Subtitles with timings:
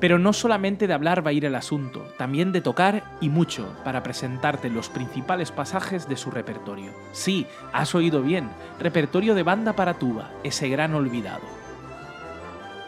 [0.00, 3.76] Pero no solamente de hablar va a ir el asunto, también de tocar y mucho
[3.84, 6.90] para presentarte los principales pasajes de su repertorio.
[7.12, 11.44] Sí, has oído bien, repertorio de banda para tuba, ese gran olvidado.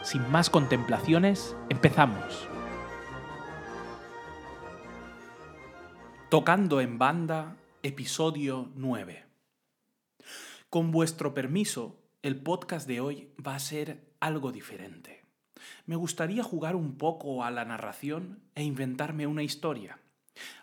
[0.01, 2.49] Sin más contemplaciones, empezamos.
[6.29, 9.23] Tocando en banda, episodio 9.
[10.71, 15.22] Con vuestro permiso, el podcast de hoy va a ser algo diferente
[15.85, 19.99] me gustaría jugar un poco a la narración e inventarme una historia.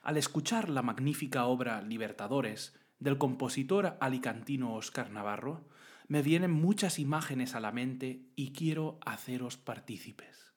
[0.02, 5.68] Al escuchar la magnífica obra Libertadores del compositor alicantino Oscar Navarro,
[6.08, 10.52] me vienen muchas imágenes a la mente y quiero haceros partícipes.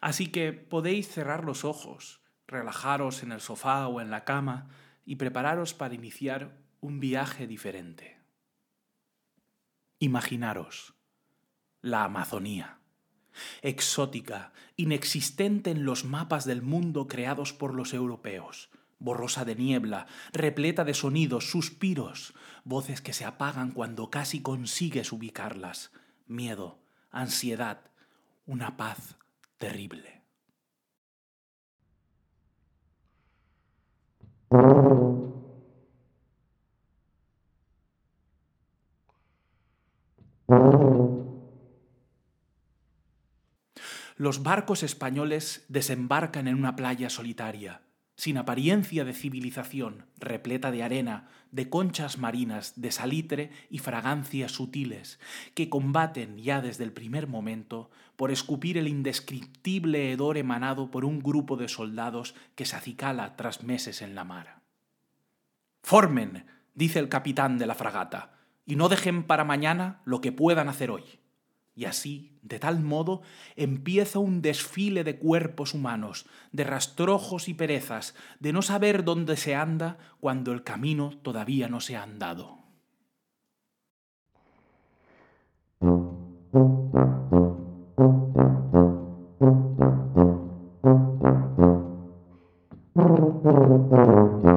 [0.00, 4.68] Así que podéis cerrar los ojos, relajaros en el sofá o en la cama
[5.04, 8.20] y prepararos para iniciar un viaje diferente.
[9.98, 10.94] Imaginaros
[11.80, 12.78] la Amazonía
[13.62, 20.84] exótica, inexistente en los mapas del mundo creados por los europeos, borrosa de niebla, repleta
[20.84, 25.92] de sonidos, suspiros, voces que se apagan cuando casi consigues ubicarlas,
[26.26, 26.78] miedo,
[27.10, 27.80] ansiedad,
[28.46, 29.16] una paz
[29.58, 30.13] terrible.
[44.16, 47.82] Los barcos españoles desembarcan en una playa solitaria,
[48.16, 55.18] sin apariencia de civilización, repleta de arena, de conchas marinas, de salitre y fragancias sutiles,
[55.54, 61.18] que combaten ya desde el primer momento por escupir el indescriptible hedor emanado por un
[61.18, 64.60] grupo de soldados que se acicala tras meses en la mar.
[65.82, 68.32] Formen, dice el capitán de la fragata,
[68.64, 71.18] y no dejen para mañana lo que puedan hacer hoy.
[71.76, 73.22] Y así, de tal modo,
[73.56, 79.56] empieza un desfile de cuerpos humanos, de rastrojos y perezas, de no saber dónde se
[79.56, 82.58] anda cuando el camino todavía no se ha andado.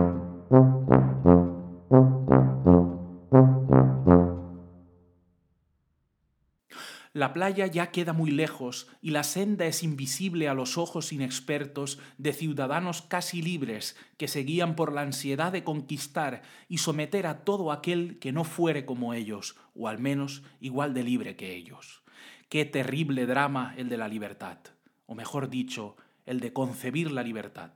[7.17, 11.97] La playa ya queda muy lejos y la senda es invisible a los ojos inexpertos
[12.19, 17.43] de ciudadanos casi libres que se guían por la ansiedad de conquistar y someter a
[17.43, 22.03] todo aquel que no fuere como ellos, o al menos igual de libre que ellos.
[22.49, 24.59] Qué terrible drama el de la libertad,
[25.07, 25.97] o mejor dicho,
[26.27, 27.71] el de concebir la libertad.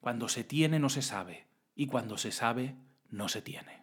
[0.00, 2.74] Cuando se tiene no se sabe, y cuando se sabe
[3.10, 3.81] no se tiene.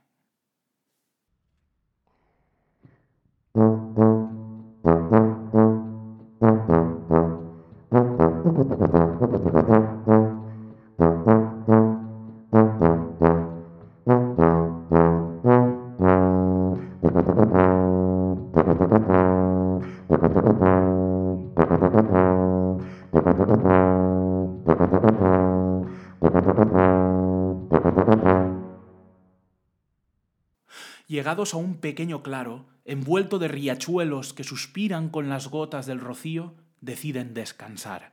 [31.08, 36.56] Llegados a un pequeño claro, envuelto de riachuelos que suspiran con las gotas del rocío,
[36.82, 38.12] deciden descansar.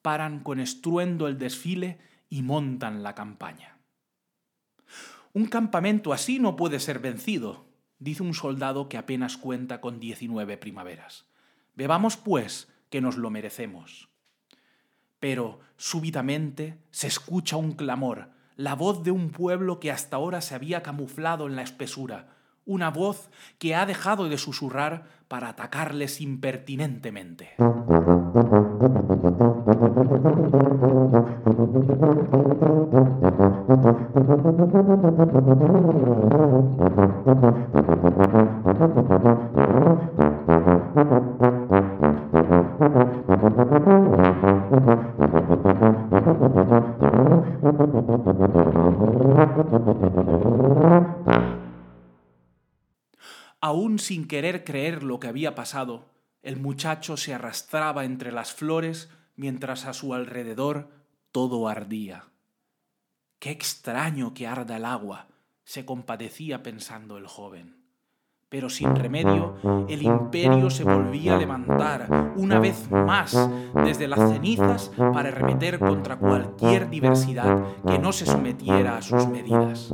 [0.00, 3.78] Paran con estruendo el desfile y montan la campaña.
[5.34, 7.66] Un campamento así no puede ser vencido,
[7.98, 11.26] dice un soldado que apenas cuenta con diecinueve primaveras.
[11.74, 14.11] Bebamos, pues, que nos lo merecemos.
[15.22, 20.56] Pero súbitamente se escucha un clamor, la voz de un pueblo que hasta ahora se
[20.56, 22.26] había camuflado en la espesura,
[22.66, 23.30] una voz
[23.60, 27.52] que ha dejado de susurrar para atacarles impertinentemente.
[53.60, 56.10] Aún sin querer creer lo que había pasado,
[56.42, 60.90] el muchacho se arrastraba entre las flores mientras a su alrededor
[61.30, 62.24] todo ardía.
[63.38, 65.28] Qué extraño que arda el agua,
[65.64, 67.81] se compadecía pensando el joven.
[68.52, 69.54] Pero sin remedio,
[69.88, 76.16] el imperio se volvía a levantar una vez más desde las cenizas para arremeter contra
[76.18, 79.90] cualquier diversidad que no se sometiera a sus medidas.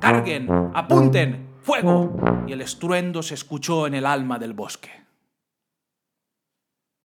[0.00, 0.48] ¡Carguen!
[0.72, 1.50] ¡Apunten!
[1.60, 2.16] ¡Fuego!
[2.46, 5.03] Y el estruendo se escuchó en el alma del bosque.